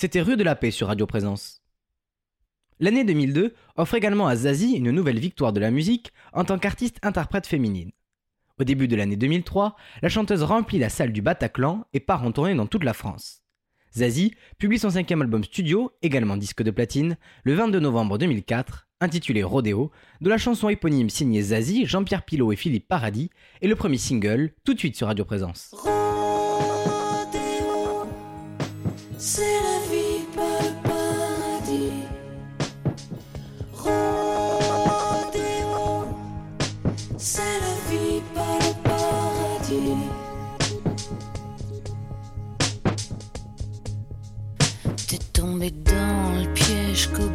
C'était 0.01 0.22
Rue 0.22 0.38
de 0.38 0.44
la 0.44 0.57
Paix 0.57 0.70
sur 0.70 0.86
Radio 0.86 1.07
Présence. 1.07 1.61
L'année 2.78 3.05
2002 3.05 3.53
offre 3.76 3.96
également 3.96 4.28
à 4.28 4.34
Zazie 4.34 4.72
une 4.72 4.92
nouvelle 4.92 5.18
victoire 5.18 5.53
de 5.53 5.61
la 5.61 5.70
musique 5.70 6.11
en 6.32 6.44
tant 6.44 6.59
qu'artiste 6.59 6.96
interprète 7.03 7.46
féminine. 7.46 7.90
Au 8.59 8.64
début 8.64 8.88
de 8.88 8.96
l'année 8.96 9.16
2003, 9.16 9.76
la 10.01 10.09
chanteuse 10.09 10.42
remplit 10.42 10.78
la 10.78 10.88
salle 10.88 11.12
du 11.12 11.20
Bataclan 11.20 11.84
et 11.92 12.01
part 12.01 12.22
en 12.22 12.32
tournée 12.32 12.55
dans 12.55 12.66
toute 12.66 12.84
la 12.84 12.94
France. 12.94 13.42
Zazie 13.94 14.34
publie 14.57 14.78
son 14.78 14.88
cinquième 14.88 15.20
album 15.20 15.44
studio, 15.44 15.92
également 16.01 16.38
disque 16.38 16.62
de 16.62 16.70
platine, 16.70 17.18
le 17.44 17.53
22 17.53 17.78
novembre 17.80 18.16
2004, 18.16 18.88
intitulé 19.03 19.42
Rodéo, 19.42 19.90
de 20.22 20.30
la 20.30 20.38
chanson 20.38 20.70
éponyme 20.70 21.11
signée 21.11 21.42
Zazie, 21.42 21.84
Jean-Pierre 21.84 22.24
Pilot 22.24 22.53
et 22.53 22.57
Philippe 22.57 22.88
Paradis, 22.88 23.28
et 23.61 23.68
le 23.68 23.76
premier 23.76 23.98
single, 23.98 24.55
tout 24.64 24.72
de 24.72 24.78
suite 24.78 24.96
sur 24.96 25.09
Radio 25.09 25.26
Présence. 25.26 25.74
Le 47.09 47.29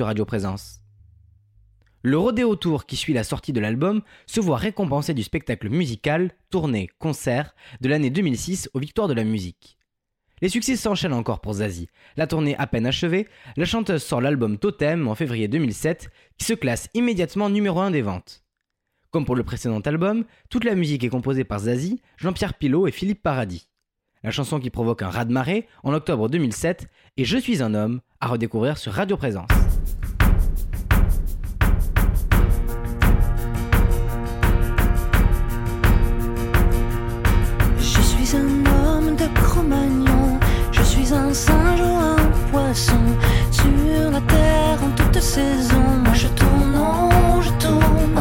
Radio 0.00 0.24
Présence. 0.24 0.80
Le 2.02 2.18
Rodéo 2.18 2.56
Tour 2.56 2.86
qui 2.86 2.96
suit 2.96 3.12
la 3.12 3.22
sortie 3.22 3.52
de 3.52 3.60
l'album 3.60 4.02
se 4.26 4.40
voit 4.40 4.56
récompensé 4.56 5.14
du 5.14 5.22
spectacle 5.22 5.68
musical, 5.68 6.32
tournée, 6.50 6.88
concert 6.98 7.54
de 7.80 7.88
l'année 7.88 8.10
2006 8.10 8.70
aux 8.74 8.80
Victoires 8.80 9.08
de 9.08 9.14
la 9.14 9.24
musique. 9.24 9.78
Les 10.40 10.48
succès 10.48 10.74
s'enchaînent 10.74 11.12
encore 11.12 11.40
pour 11.40 11.54
Zazie. 11.54 11.88
La 12.16 12.26
tournée 12.26 12.56
à 12.56 12.66
peine 12.66 12.86
achevée, 12.86 13.28
la 13.56 13.66
chanteuse 13.66 14.02
sort 14.02 14.20
l'album 14.20 14.58
Totem 14.58 15.06
en 15.06 15.14
février 15.14 15.46
2007 15.46 16.10
qui 16.38 16.44
se 16.44 16.54
classe 16.54 16.88
immédiatement 16.94 17.50
numéro 17.50 17.78
1 17.78 17.92
des 17.92 18.02
ventes. 18.02 18.42
Comme 19.10 19.24
pour 19.24 19.36
le 19.36 19.44
précédent 19.44 19.80
album, 19.80 20.24
toute 20.48 20.64
la 20.64 20.74
musique 20.74 21.04
est 21.04 21.10
composée 21.10 21.44
par 21.44 21.60
Zazie, 21.60 22.00
Jean-Pierre 22.16 22.54
Pilot 22.54 22.88
et 22.88 22.92
Philippe 22.92 23.22
Paradis. 23.22 23.68
La 24.24 24.30
chanson 24.30 24.58
qui 24.58 24.70
provoque 24.70 25.02
un 25.02 25.10
raz-de-marée 25.10 25.68
en 25.82 25.92
octobre 25.92 26.28
2007 26.28 26.88
est 27.16 27.24
Je 27.24 27.38
suis 27.38 27.62
un 27.62 27.74
homme 27.74 28.00
à 28.20 28.28
redécouvrir 28.28 28.78
sur 28.78 28.92
Radio 28.92 29.16
Présence. 29.16 29.48
Je 40.72 40.82
suis 40.82 41.12
un 41.14 41.32
singe 41.32 41.80
ou 41.80 41.96
un 41.96 42.16
poisson 42.50 43.00
sur 43.50 44.10
la 44.10 44.20
terre 44.20 44.78
en 44.84 44.90
toute 44.96 45.20
saison. 45.20 45.82
Moi 46.04 46.14
je 46.14 46.28
tourne 46.28 46.72
je 47.40 47.50
tourne 47.64 48.11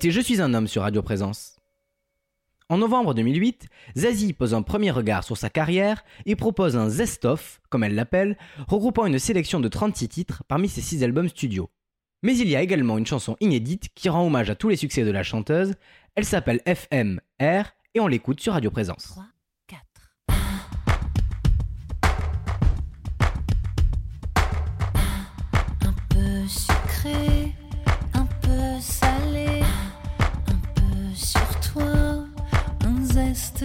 C'était 0.00 0.12
Je 0.12 0.20
suis 0.20 0.40
un 0.40 0.54
homme 0.54 0.68
sur 0.68 0.82
Radio 0.82 1.02
Présence. 1.02 1.56
En 2.68 2.78
novembre 2.78 3.14
2008, 3.14 3.66
Zazie 3.96 4.32
pose 4.32 4.54
un 4.54 4.62
premier 4.62 4.92
regard 4.92 5.24
sur 5.24 5.36
sa 5.36 5.50
carrière 5.50 6.04
et 6.24 6.36
propose 6.36 6.76
un 6.76 6.88
Zest-Off, 6.88 7.60
comme 7.68 7.82
elle 7.82 7.96
l'appelle, 7.96 8.38
regroupant 8.68 9.06
une 9.06 9.18
sélection 9.18 9.58
de 9.58 9.66
36 9.66 10.08
titres 10.08 10.44
parmi 10.46 10.68
ses 10.68 10.82
6 10.82 11.02
albums 11.02 11.28
studio. 11.28 11.68
Mais 12.22 12.38
il 12.38 12.48
y 12.48 12.54
a 12.54 12.62
également 12.62 12.96
une 12.96 13.06
chanson 13.06 13.36
inédite 13.40 13.88
qui 13.96 14.08
rend 14.08 14.24
hommage 14.24 14.50
à 14.50 14.54
tous 14.54 14.68
les 14.68 14.76
succès 14.76 15.02
de 15.02 15.10
la 15.10 15.24
chanteuse. 15.24 15.74
Elle 16.14 16.24
s'appelle 16.24 16.60
FMR 16.64 17.64
et 17.94 17.98
on 17.98 18.06
l'écoute 18.06 18.38
sur 18.38 18.52
Radio 18.52 18.70
Présence. 18.70 19.02
3, 19.02 19.24
4. 19.66 19.82
sucré, 26.48 27.37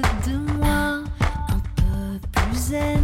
de 0.02 0.38
moi, 0.58 1.04
un 1.50 1.62
peu 1.76 2.20
plus 2.32 2.58
zen, 2.58 3.03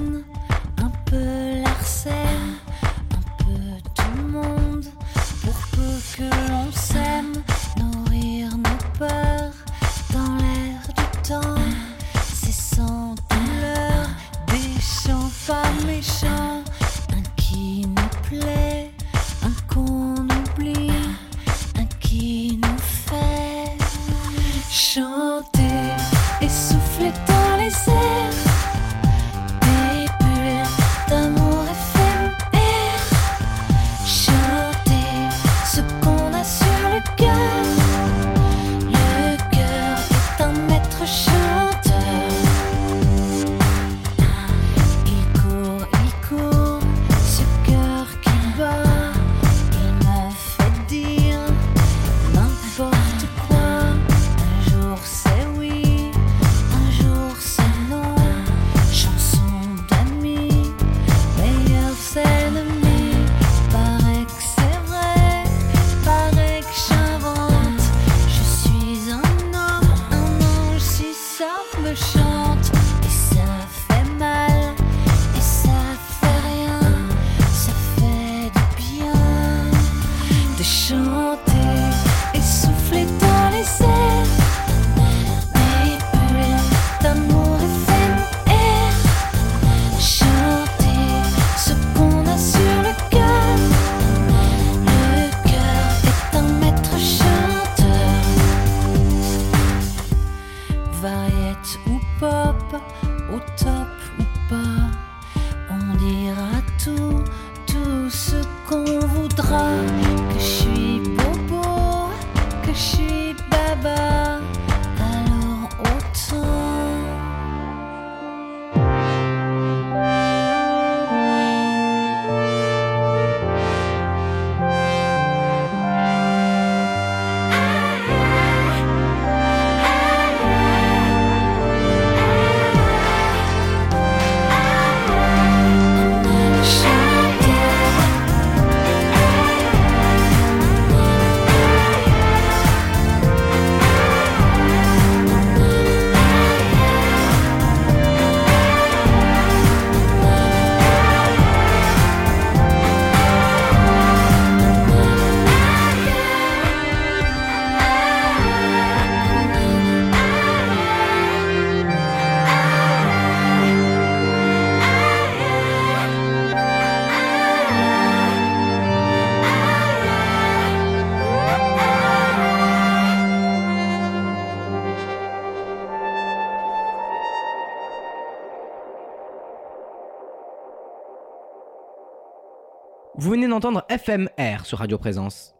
d'entendre 183.59 183.85
FMR 183.89 184.63
sur 184.63 184.77
Radio 184.77 184.97
Présence. 184.97 185.53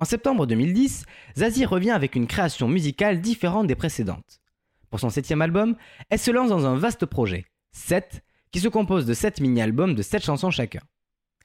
En 0.00 0.06
septembre 0.06 0.46
2010, 0.46 1.04
Zazie 1.36 1.66
revient 1.66 1.90
avec 1.90 2.16
une 2.16 2.26
création 2.26 2.66
musicale 2.66 3.20
différente 3.20 3.66
des 3.66 3.74
précédentes. 3.74 4.40
Pour 4.88 5.00
son 5.00 5.10
septième 5.10 5.42
album, 5.42 5.76
elle 6.08 6.18
se 6.18 6.30
lance 6.30 6.48
dans 6.48 6.64
un 6.64 6.76
vaste 6.76 7.04
projet, 7.04 7.44
7, 7.72 8.24
qui 8.52 8.60
se 8.60 8.68
compose 8.68 9.04
de 9.04 9.12
7 9.12 9.40
mini-albums 9.40 9.94
de 9.94 10.00
7 10.00 10.24
chansons 10.24 10.50
chacun. 10.50 10.80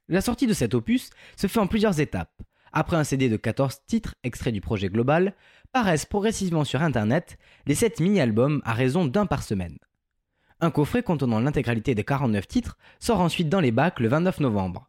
La 0.08 0.22
sortie 0.22 0.48
de 0.48 0.54
cet 0.54 0.74
opus 0.74 1.10
se 1.36 1.48
fait 1.48 1.60
en 1.60 1.68
plusieurs 1.68 2.00
étapes. 2.00 2.42
Après 2.72 2.96
un 2.96 3.04
CD 3.04 3.28
de 3.28 3.36
14 3.36 3.80
titres 3.86 4.16
extraits 4.24 4.54
du 4.54 4.62
projet 4.62 4.88
global, 4.88 5.36
paraissent 5.74 6.06
progressivement 6.06 6.64
sur 6.64 6.82
internet 6.82 7.38
les 7.66 7.76
7 7.76 8.00
mini-albums 8.00 8.62
à 8.64 8.72
raison 8.72 9.06
d'un 9.06 9.26
par 9.26 9.44
semaine. 9.44 9.78
Un 10.62 10.72
coffret 10.72 11.04
contenant 11.04 11.42
l'intégralité 11.42 11.96
des 11.96 12.06
49 12.06 12.48
titres 12.48 12.78
sort 13.00 13.20
ensuite 13.20 13.50
dans 13.50 13.60
les 13.60 13.72
bacs 13.72 14.00
le 14.00 14.08
29 14.08 14.40
novembre. 14.40 14.89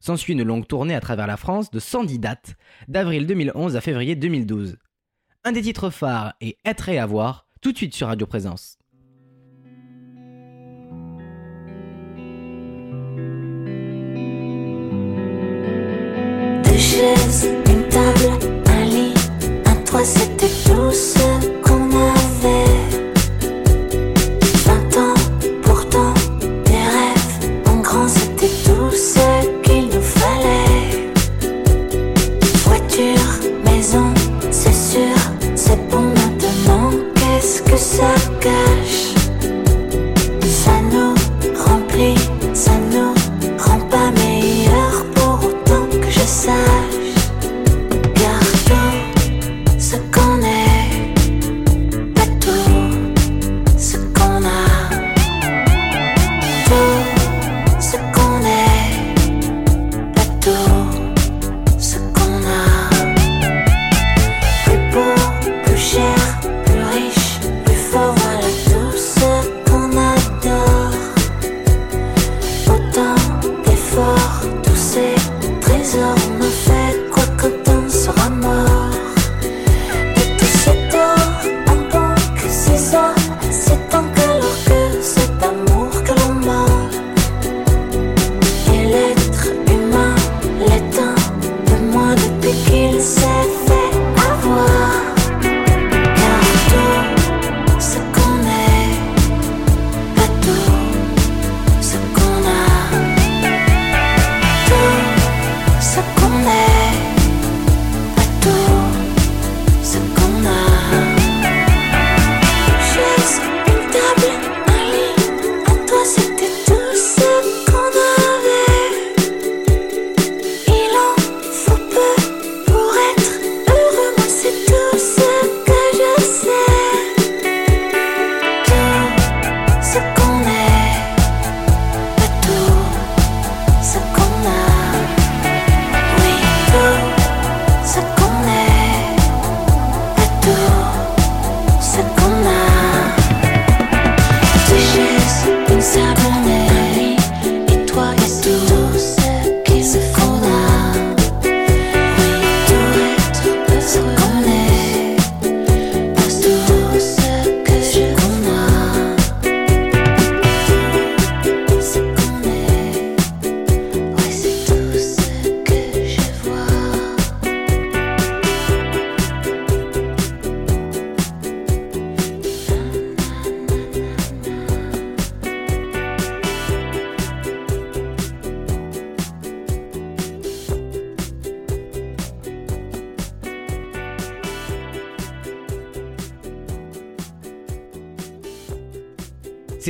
S'ensuit 0.00 0.32
une 0.32 0.42
longue 0.42 0.66
tournée 0.66 0.94
à 0.94 1.00
travers 1.00 1.26
la 1.26 1.36
France 1.36 1.70
de 1.70 1.78
110 1.78 2.18
dates, 2.18 2.54
d'avril 2.88 3.26
2011 3.26 3.76
à 3.76 3.82
février 3.82 4.16
2012. 4.16 4.78
Un 5.44 5.52
des 5.52 5.60
titres 5.60 5.90
phares 5.90 6.32
est 6.40 6.56
Être 6.64 6.88
et 6.88 6.98
avoir, 6.98 7.46
tout 7.60 7.72
de 7.72 7.76
suite 7.76 7.94
sur 7.94 8.06
Radio 8.06 8.26
Présence. 8.26 8.78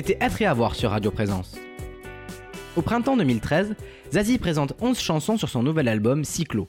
C'était 0.01 0.25
Être 0.25 0.41
et 0.41 0.47
avoir 0.47 0.77
sur 0.77 0.93
Radio 0.93 1.11
Présence. 1.11 1.59
Au 2.75 2.81
printemps 2.81 3.19
2013, 3.19 3.75
Zazie 4.11 4.39
présente 4.39 4.73
11 4.81 4.99
chansons 4.99 5.37
sur 5.37 5.51
son 5.51 5.63
nouvel 5.63 5.89
album 5.89 6.25
Cyclo. 6.25 6.69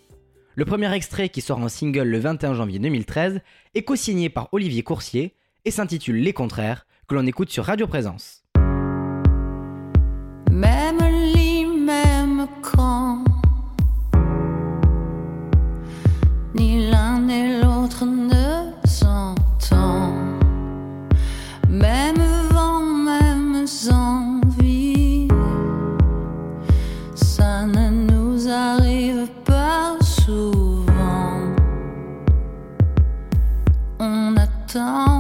Le 0.55 0.65
premier 0.65 0.93
extrait 0.93 1.29
qui 1.29 1.39
sort 1.39 1.59
en 1.59 1.69
single 1.69 2.09
le 2.09 2.19
21 2.19 2.55
janvier 2.55 2.79
2013 2.79 3.39
est 3.73 3.83
co-signé 3.83 4.27
par 4.27 4.49
Olivier 4.51 4.83
Coursier 4.83 5.33
et 5.63 5.71
s'intitule 5.71 6.17
Les 6.17 6.33
Contraires, 6.33 6.85
que 7.07 7.15
l'on 7.15 7.25
écoute 7.25 7.49
sur 7.49 7.63
Radio 7.63 7.87
Présence. 7.87 8.43
Même 10.51 10.97
même. 11.85 12.47
Ni 16.53 16.89
l'un 16.91 17.60
On 34.73 35.10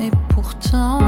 et 0.00 0.10
pourtant, 0.28 1.00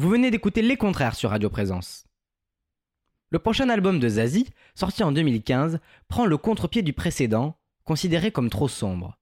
Vous 0.00 0.10
venez 0.10 0.30
d'écouter 0.30 0.62
Les 0.62 0.76
Contraires 0.76 1.16
sur 1.16 1.30
Radio 1.30 1.50
Présence. 1.50 2.06
Le 3.30 3.40
prochain 3.40 3.68
album 3.68 3.98
de 3.98 4.08
Zazie, 4.08 4.46
sorti 4.76 5.02
en 5.02 5.10
2015, 5.10 5.80
prend 6.06 6.24
le 6.24 6.36
contre-pied 6.36 6.82
du 6.82 6.92
précédent, 6.92 7.58
considéré 7.82 8.30
comme 8.30 8.48
trop 8.48 8.68
sombre. 8.68 9.18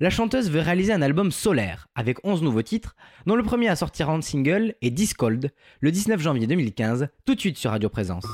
La 0.00 0.08
chanteuse 0.08 0.50
veut 0.50 0.60
réaliser 0.60 0.94
un 0.94 1.02
album 1.02 1.30
solaire, 1.30 1.88
avec 1.94 2.24
11 2.24 2.42
nouveaux 2.42 2.62
titres, 2.62 2.96
dont 3.26 3.36
le 3.36 3.42
premier 3.42 3.68
à 3.68 3.76
sortir 3.76 4.08
en 4.08 4.22
single 4.22 4.76
est 4.80 4.90
Discold, 4.90 5.52
le 5.80 5.92
19 5.92 6.18
janvier 6.18 6.46
2015, 6.46 7.08
tout 7.26 7.34
de 7.34 7.40
suite 7.40 7.58
sur 7.58 7.72
Radio 7.72 7.90
Présence. 7.90 8.24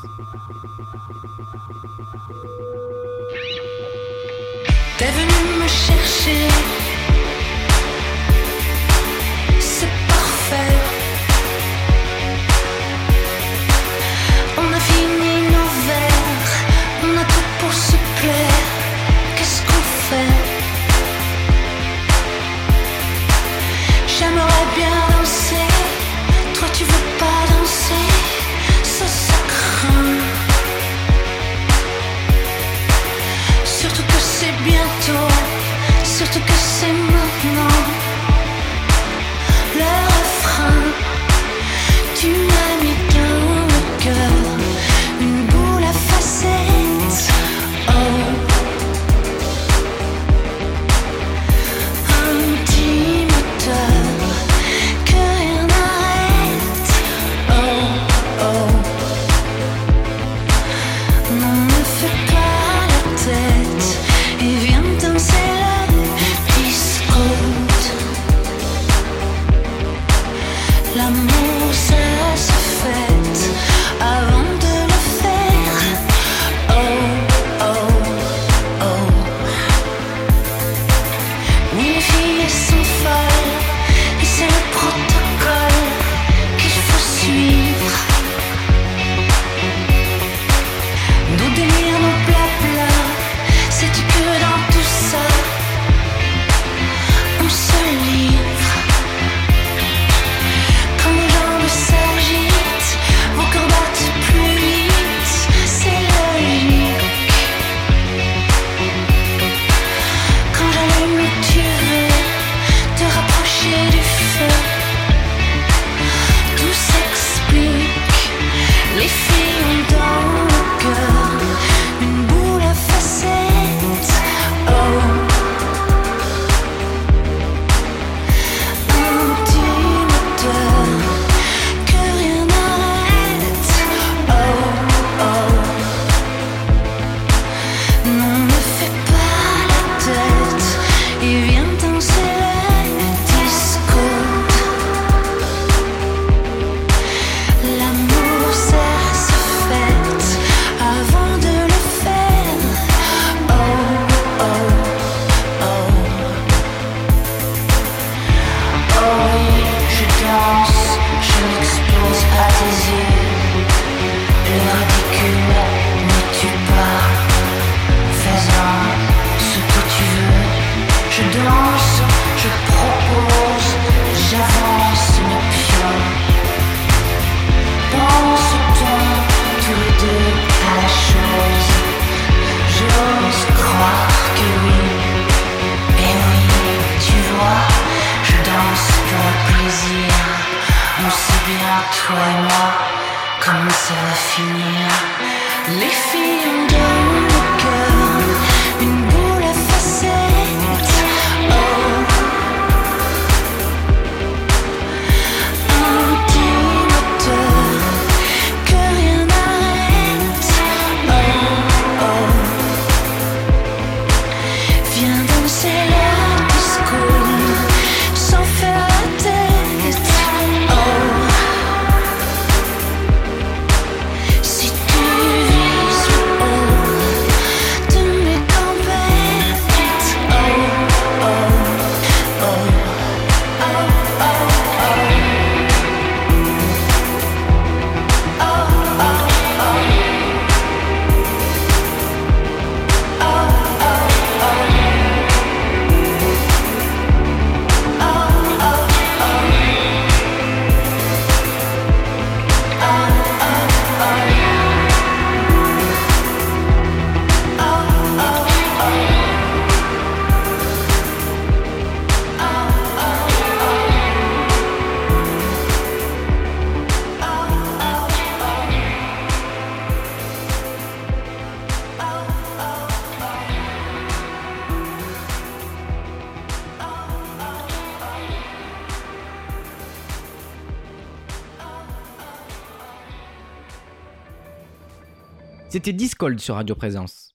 Discold 286.20 286.40
sur 286.40 286.56
Radio 286.56 286.74
Présence. 286.74 287.34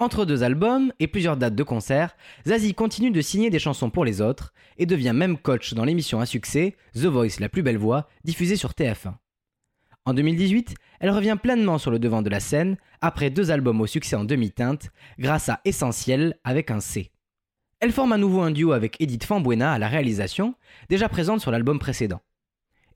Entre 0.00 0.24
deux 0.24 0.42
albums 0.42 0.92
et 0.98 1.06
plusieurs 1.06 1.36
dates 1.36 1.54
de 1.54 1.62
concert, 1.62 2.16
Zazie 2.44 2.74
continue 2.74 3.12
de 3.12 3.20
signer 3.20 3.48
des 3.48 3.60
chansons 3.60 3.90
pour 3.90 4.04
les 4.04 4.20
autres 4.20 4.52
et 4.76 4.86
devient 4.86 5.12
même 5.14 5.38
coach 5.38 5.72
dans 5.72 5.84
l'émission 5.84 6.18
à 6.18 6.26
succès 6.26 6.74
The 6.94 7.04
Voice 7.04 7.38
La 7.38 7.48
plus 7.48 7.62
belle 7.62 7.78
voix, 7.78 8.08
diffusée 8.24 8.56
sur 8.56 8.72
TF1. 8.72 9.14
En 10.04 10.14
2018, 10.14 10.74
elle 10.98 11.10
revient 11.10 11.36
pleinement 11.40 11.78
sur 11.78 11.92
le 11.92 12.00
devant 12.00 12.22
de 12.22 12.28
la 12.28 12.40
scène 12.40 12.76
après 13.00 13.30
deux 13.30 13.52
albums 13.52 13.80
au 13.80 13.86
succès 13.86 14.16
en 14.16 14.24
demi-teinte 14.24 14.90
grâce 15.20 15.48
à 15.48 15.60
Essentiel 15.64 16.36
avec 16.42 16.72
un 16.72 16.80
C. 16.80 17.12
Elle 17.78 17.92
forme 17.92 18.14
à 18.14 18.18
nouveau 18.18 18.40
un 18.40 18.50
duo 18.50 18.72
avec 18.72 19.00
Edith 19.00 19.22
Fambuena 19.22 19.74
à 19.74 19.78
la 19.78 19.86
réalisation, 19.86 20.56
déjà 20.88 21.08
présente 21.08 21.40
sur 21.40 21.52
l'album 21.52 21.78
précédent. 21.78 22.20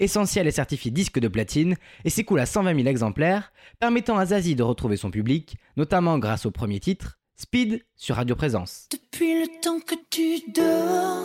Essentiel 0.01 0.47
est 0.47 0.53
certifié 0.53 0.91
disque 0.91 1.19
de 1.19 1.27
platine 1.27 1.77
et 2.05 2.11
s'écoule 2.11 2.39
à 2.41 2.47
120 2.47 2.77
000 2.77 2.87
exemplaires, 2.89 3.53
permettant 3.81 4.17
à 4.17 4.27
Zazie 4.27 4.55
de 4.55 4.63
retrouver 4.63 4.97
son 4.97 5.11
public, 5.11 5.57
notamment 5.77 6.19
grâce 6.19 6.47
au 6.47 6.53
premier 6.53 6.79
titre, 6.79 7.19
Speed 7.37 7.85
sur 7.97 8.17
Radio 8.17 8.37
Présence. 8.37 8.89
Depuis 8.93 9.43
le 9.43 9.61
temps 9.61 9.81
que 9.81 9.95
tu 10.11 10.51
dors, 10.53 11.25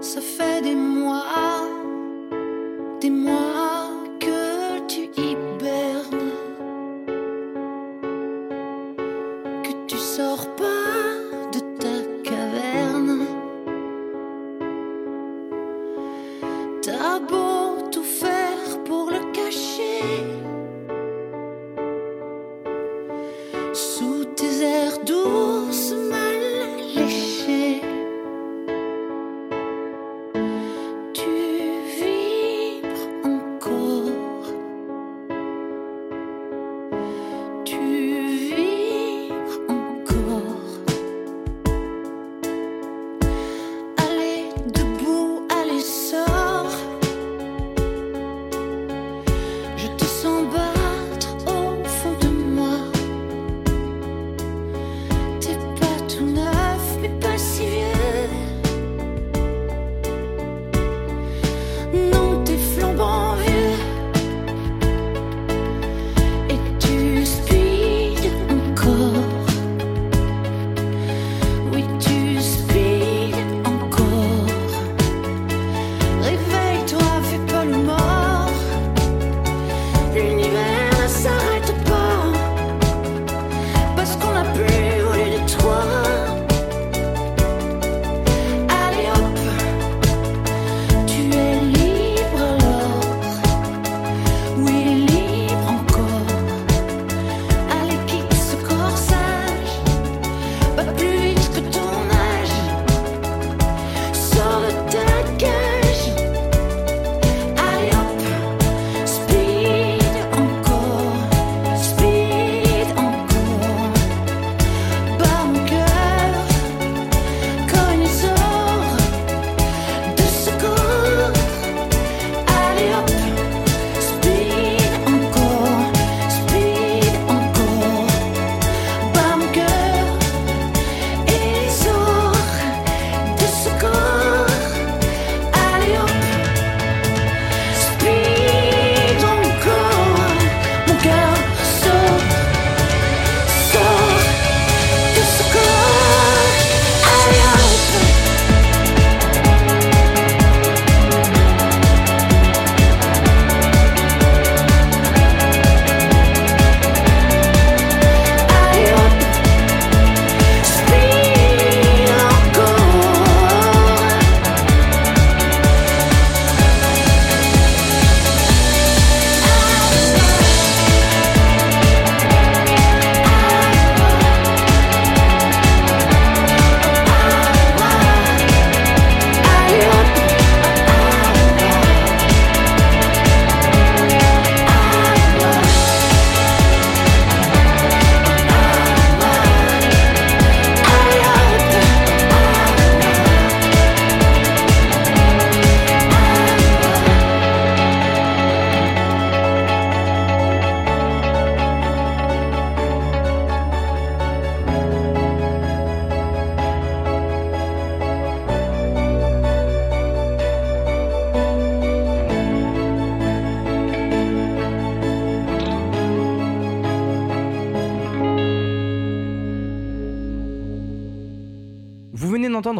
ça 0.00 0.20
fait 0.20 0.62
des 0.62 0.74
mois, 0.74 1.68
des 3.00 3.10
mois 3.10 3.63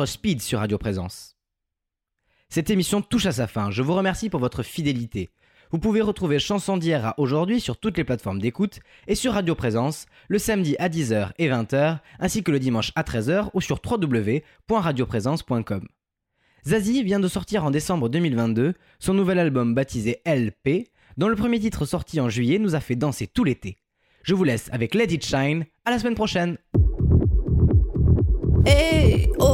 Speed 0.07 0.43
sur 0.43 0.61
Radio 0.61 0.79
Présence. 0.79 1.37
Cette 2.49 2.71
émission 2.71 3.03
touche 3.03 3.27
à 3.27 3.33
sa 3.33 3.47
fin. 3.47 3.71
Je 3.71 3.83
vous 3.83 3.95
remercie 3.95 4.31
pour 4.31 4.41
votre 4.41 4.63
fidélité. 4.63 5.31
Vous 5.71 5.79
pouvez 5.79 6.01
retrouver 6.01 6.39
Chanson 6.39 6.77
d'hier 6.77 7.05
à 7.05 7.19
aujourd'hui 7.19 7.61
sur 7.61 7.79
toutes 7.79 7.97
les 7.97 8.05
plateformes 8.05 8.41
d'écoute 8.41 8.81
et 9.09 9.15
sur 9.15 9.33
Radio 9.33 9.55
Présence 9.55 10.07
le 10.29 10.39
samedi 10.39 10.77
à 10.79 10.89
10h 10.89 11.31
et 11.39 11.49
20h 11.49 11.99
ainsi 12.21 12.43
que 12.43 12.53
le 12.53 12.61
dimanche 12.61 12.93
à 12.95 13.03
13h 13.03 13.51
ou 13.55 13.61
sur 13.61 13.81
www.radioprésence.com. 13.85 15.89
Zazie 16.67 17.03
vient 17.03 17.21
de 17.21 17.29
sortir 17.29 17.65
en 17.65 17.71
décembre 17.71 18.09
2022 18.09 18.75
son 18.99 19.15
nouvel 19.15 19.39
album 19.39 19.75
baptisé 19.75 20.23
LP 20.25 20.89
dont 21.17 21.29
le 21.29 21.37
premier 21.37 21.59
titre 21.59 21.87
sorti 21.87 22.21
en 22.21 22.29
juillet 22.29 22.59
nous 22.59 22.75
a 22.75 22.81
fait 22.81 22.97
danser 22.97 23.27
tout 23.27 23.45
l'été. 23.45 23.77
Je 24.23 24.35
vous 24.35 24.45
laisse 24.45 24.69
avec 24.73 24.95
It 24.95 25.25
Shine. 25.25 25.67
À 25.85 25.91
la 25.91 25.99
semaine 25.99 26.15
prochaine. 26.15 26.57
Oh, 29.39 29.54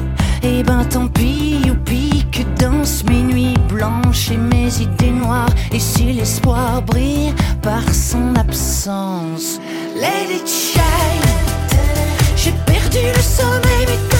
Et 0.43 0.63
ben 0.63 0.83
tant 0.85 1.07
pis, 1.07 1.61
youpi, 1.65 2.25
que 2.31 2.41
dansent 2.59 3.03
mes 3.03 3.21
nuits 3.21 3.57
blanches 3.69 4.31
et 4.31 4.37
mes 4.37 4.81
idées 4.81 5.11
noires. 5.11 5.53
Et 5.71 5.79
si 5.79 6.13
l'espoir 6.13 6.81
brille 6.81 7.33
par 7.61 7.83
son 7.93 8.35
absence, 8.35 9.59
it 9.95 10.47
shine. 10.47 10.81
J'ai 12.35 12.53
perdu 12.65 12.99
le 13.15 13.21
sommeil, 13.21 14.10